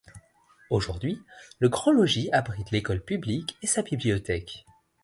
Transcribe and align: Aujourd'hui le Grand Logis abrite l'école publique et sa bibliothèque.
Aujourd'hui 0.71 1.21
le 1.59 1.69
Grand 1.69 1.91
Logis 1.91 2.31
abrite 2.31 2.71
l'école 2.71 3.03
publique 3.05 3.55
et 3.61 3.67
sa 3.67 3.83
bibliothèque. 3.83 4.65